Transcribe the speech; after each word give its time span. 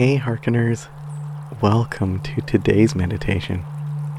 Hey, 0.00 0.16
Harkeners, 0.16 0.88
welcome 1.60 2.20
to 2.20 2.40
today's 2.40 2.94
meditation 2.94 3.66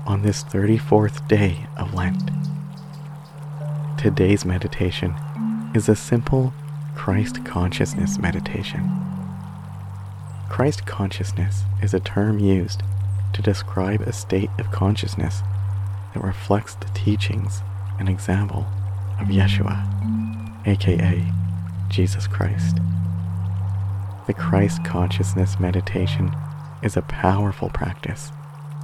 on 0.05 0.21
this 0.21 0.43
34th 0.43 1.27
day 1.27 1.65
of 1.75 1.95
Lent. 1.95 2.29
Today's 3.97 4.45
meditation 4.45 5.15
is 5.73 5.89
a 5.89 5.95
simple 5.95 6.53
Christ 6.93 7.43
consciousness 7.45 8.19
meditation. 8.19 8.91
Christ 10.51 10.85
consciousness 10.85 11.63
is 11.81 11.95
a 11.95 11.99
term 11.99 12.37
used 12.37 12.83
to 13.33 13.41
describe 13.41 14.01
a 14.01 14.13
state 14.13 14.51
of 14.59 14.71
consciousness 14.71 15.41
that 16.13 16.23
reflects 16.23 16.75
the 16.75 16.89
teachings 16.93 17.61
and 17.97 18.07
example 18.07 18.67
of 19.19 19.29
Yeshua, 19.29 20.67
aka 20.67 21.25
Jesus 21.89 22.27
Christ. 22.27 22.77
The 24.27 24.33
Christ 24.35 24.85
consciousness 24.85 25.59
meditation 25.59 26.31
is 26.83 26.95
a 26.95 27.01
powerful 27.01 27.69
practice 27.69 28.31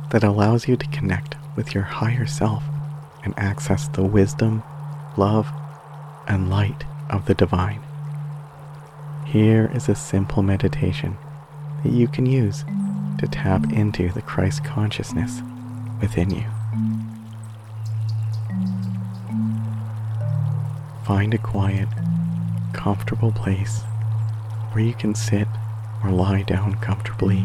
that 0.09 0.23
allows 0.23 0.67
you 0.67 0.75
to 0.75 0.87
connect 0.87 1.35
with 1.55 1.75
your 1.75 1.83
higher 1.83 2.25
self 2.25 2.63
and 3.23 3.35
access 3.37 3.87
the 3.87 4.03
wisdom, 4.03 4.63
love, 5.15 5.47
and 6.27 6.49
light 6.49 6.85
of 7.09 7.25
the 7.27 7.35
divine. 7.35 7.81
Here 9.25 9.69
is 9.75 9.87
a 9.87 9.95
simple 9.95 10.41
meditation 10.41 11.17
that 11.83 11.91
you 11.91 12.07
can 12.07 12.25
use 12.25 12.65
to 13.19 13.27
tap 13.27 13.71
into 13.71 14.09
the 14.09 14.21
Christ 14.23 14.63
consciousness 14.63 15.41
within 16.01 16.31
you. 16.31 16.45
Find 21.05 21.33
a 21.33 21.37
quiet, 21.37 21.87
comfortable 22.73 23.31
place 23.31 23.81
where 24.77 24.85
you 24.85 24.93
can 24.93 25.15
sit 25.15 25.47
or 26.03 26.11
lie 26.11 26.43
down 26.43 26.75
comfortably 26.75 27.43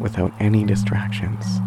without 0.00 0.32
any 0.40 0.64
distractions. 0.64 1.60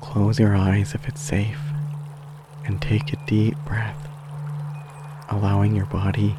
Close 0.00 0.38
your 0.38 0.56
eyes 0.56 0.94
if 0.94 1.06
it's 1.06 1.20
safe 1.20 1.60
and 2.64 2.80
take 2.80 3.12
a 3.12 3.26
deep 3.26 3.54
breath, 3.66 4.08
allowing 5.28 5.76
your 5.76 5.84
body 5.84 6.34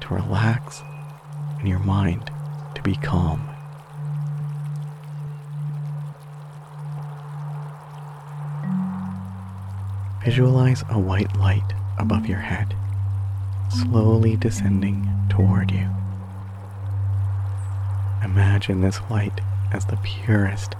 to 0.00 0.14
relax 0.14 0.82
and 1.60 1.68
your 1.68 1.78
mind 1.78 2.28
to 2.74 2.82
be 2.82 2.96
calm. 2.96 3.48
Visualize 10.24 10.82
a 10.90 10.98
white 10.98 11.36
light 11.36 11.72
above 12.00 12.26
your 12.26 12.40
head, 12.40 12.74
slowly 13.72 14.36
descending 14.36 15.08
toward 15.30 15.70
you. 15.70 15.88
Imagine 18.22 18.82
this 18.82 19.00
light 19.10 19.40
as 19.72 19.86
the 19.86 19.98
purest 20.02 20.74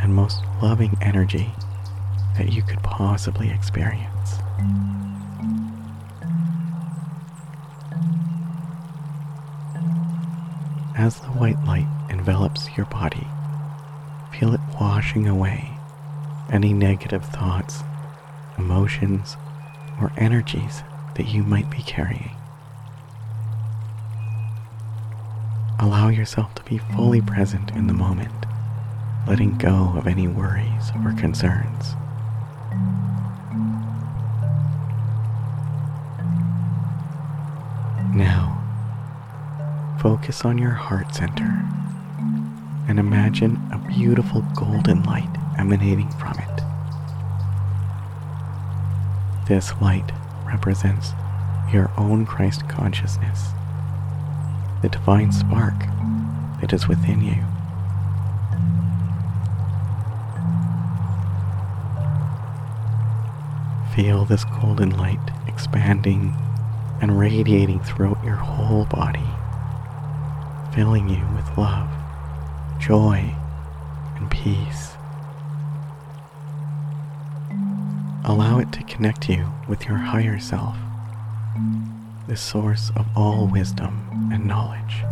and 0.00 0.14
most 0.14 0.42
loving 0.62 0.96
energy 1.00 1.50
that 2.36 2.52
you 2.52 2.62
could 2.62 2.82
possibly 2.82 3.50
experience. 3.50 4.34
As 10.96 11.20
the 11.20 11.28
white 11.28 11.62
light 11.64 11.88
envelops 12.10 12.68
your 12.76 12.86
body, 12.86 13.26
feel 14.32 14.54
it 14.54 14.60
washing 14.80 15.26
away 15.26 15.70
any 16.50 16.72
negative 16.72 17.24
thoughts, 17.24 17.82
emotions, 18.56 19.36
or 20.00 20.12
energies 20.16 20.82
that 21.16 21.28
you 21.28 21.42
might 21.42 21.70
be 21.70 21.82
carrying. 21.82 22.30
Allow 25.78 26.08
yourself 26.08 26.54
to 26.56 26.62
be 26.64 26.78
fully 26.78 27.20
present 27.20 27.70
in 27.72 27.86
the 27.86 27.92
moment, 27.92 28.46
letting 29.26 29.56
go 29.56 29.92
of 29.96 30.06
any 30.06 30.28
worries 30.28 30.90
or 31.04 31.12
concerns. 31.12 31.94
Now, 38.14 38.62
focus 40.00 40.44
on 40.44 40.58
your 40.58 40.70
heart 40.70 41.14
center 41.14 41.62
and 42.88 42.98
imagine 42.98 43.56
a 43.72 43.78
beautiful 43.78 44.42
golden 44.54 45.02
light 45.04 45.28
emanating 45.58 46.08
from 46.12 46.38
it. 46.38 46.62
This 49.48 49.72
light 49.80 50.10
represents 50.46 51.12
your 51.72 51.90
own 51.96 52.26
Christ 52.26 52.68
consciousness, 52.68 53.48
the 54.82 54.88
divine 54.88 55.32
spark 55.32 55.74
that 56.60 56.72
is 56.72 56.88
within 56.88 57.22
you. 57.22 57.44
Feel 63.94 64.24
this 64.24 64.44
golden 64.44 64.90
light 64.90 65.18
expanding 65.46 66.34
and 67.00 67.18
radiating 67.18 67.80
throughout 67.80 68.22
your 68.24 68.36
whole 68.36 68.84
body, 68.86 69.24
filling 70.74 71.08
you 71.08 71.24
with 71.34 71.56
love, 71.56 71.88
joy, 72.78 73.34
and 74.16 74.30
peace. 74.30 74.95
Allow 78.28 78.58
it 78.58 78.72
to 78.72 78.82
connect 78.82 79.28
you 79.28 79.52
with 79.68 79.86
your 79.86 79.98
higher 79.98 80.40
self, 80.40 80.76
the 82.26 82.36
source 82.36 82.90
of 82.96 83.06
all 83.14 83.46
wisdom 83.46 84.30
and 84.32 84.44
knowledge. 84.44 85.04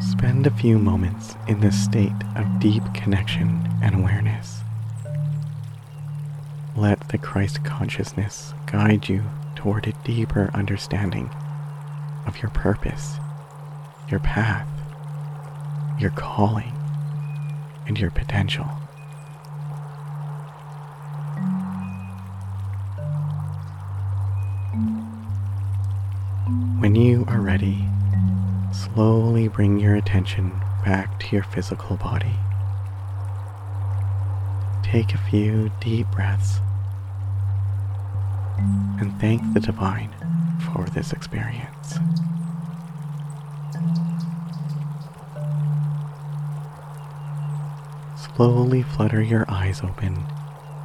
Spend 0.00 0.46
a 0.46 0.52
few 0.52 0.78
moments 0.78 1.34
in 1.48 1.58
this 1.58 1.82
state 1.82 2.12
of 2.36 2.60
deep 2.60 2.84
connection 2.94 3.68
and 3.82 3.96
awareness. 3.96 4.60
Let 6.76 7.08
the 7.08 7.18
Christ 7.18 7.64
consciousness 7.64 8.54
guide 8.66 9.08
you 9.08 9.24
toward 9.56 9.88
a 9.88 10.04
deeper 10.04 10.52
understanding 10.54 11.30
of 12.26 12.40
your 12.40 12.52
purpose, 12.52 13.16
your 14.08 14.20
path, 14.20 14.68
your 15.98 16.10
calling, 16.10 16.72
and 17.86 17.98
your 17.98 18.10
potential. 18.10 18.64
When 26.78 26.94
you 26.94 27.24
are 27.28 27.40
ready, 27.40 27.86
slowly 28.72 29.48
bring 29.48 29.78
your 29.78 29.94
attention 29.94 30.50
back 30.84 31.20
to 31.20 31.26
your 31.28 31.44
physical 31.44 31.96
body. 31.96 32.34
Take 34.82 35.14
a 35.14 35.18
few 35.18 35.70
deep 35.80 36.10
breaths 36.10 36.60
and 38.58 39.18
thank 39.20 39.54
the 39.54 39.60
divine 39.60 40.10
for 40.72 40.84
this 40.86 41.12
experience. 41.12 41.98
Slowly 48.36 48.82
flutter 48.82 49.20
your 49.20 49.44
eyes 49.46 49.82
open 49.82 50.24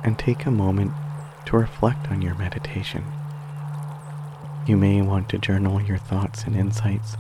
and 0.04 0.20
take 0.20 0.46
a 0.46 0.52
moment 0.52 0.92
to 1.46 1.56
reflect 1.56 2.12
on 2.12 2.22
your 2.22 2.36
meditation. 2.36 3.06
You 4.66 4.76
may 4.76 5.02
want 5.02 5.30
to 5.30 5.38
journal 5.38 5.82
your 5.82 5.98
thoughts 5.98 6.44
and 6.44 6.58
insights, 6.58 7.16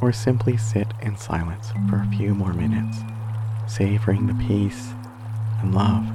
or 0.00 0.12
simply 0.12 0.56
sit 0.56 0.86
in 1.02 1.16
silence 1.16 1.72
for 1.90 1.96
a 1.96 2.16
few 2.16 2.32
more 2.32 2.52
minutes, 2.52 2.98
savoring 3.66 4.28
the 4.28 4.46
peace 4.46 4.92
and 5.62 5.74
love 5.74 6.06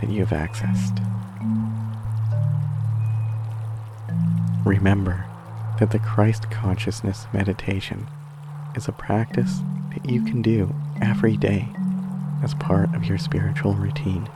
that 0.00 0.08
you 0.08 0.24
have 0.24 0.48
accessed. 0.48 1.00
Remember 4.64 5.26
that 5.80 5.90
the 5.90 5.98
Christ 5.98 6.52
consciousness 6.52 7.26
meditation 7.32 8.06
is 8.76 8.86
a 8.86 8.92
practice 8.92 9.58
that 9.92 10.08
you 10.08 10.22
can 10.22 10.40
do 10.40 10.72
every 11.00 11.36
day 11.36 11.68
as 12.42 12.54
part 12.54 12.94
of 12.94 13.04
your 13.04 13.18
spiritual 13.18 13.74
routine. 13.74 14.28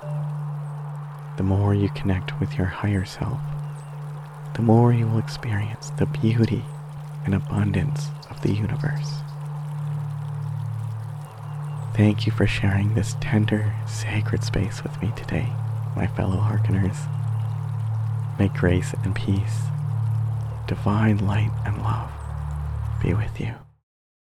The 1.36 1.42
more 1.42 1.74
you 1.74 1.88
connect 1.90 2.38
with 2.40 2.56
your 2.56 2.66
higher 2.66 3.04
self, 3.04 3.40
the 4.54 4.62
more 4.62 4.92
you 4.92 5.06
will 5.06 5.18
experience 5.18 5.90
the 5.90 6.06
beauty 6.06 6.64
and 7.24 7.34
abundance 7.34 8.08
of 8.30 8.40
the 8.42 8.52
universe. 8.52 9.20
Thank 11.94 12.26
you 12.26 12.32
for 12.32 12.46
sharing 12.46 12.94
this 12.94 13.16
tender, 13.20 13.74
sacred 13.86 14.44
space 14.44 14.82
with 14.82 15.00
me 15.02 15.12
today, 15.16 15.48
my 15.94 16.06
fellow 16.06 16.36
Harkeners. 16.36 17.08
May 18.38 18.48
grace 18.48 18.94
and 19.02 19.14
peace, 19.14 19.62
divine 20.66 21.18
light 21.18 21.52
and 21.64 21.82
love 21.82 22.10
be 23.02 23.14
with 23.14 23.40
you. 23.40 23.65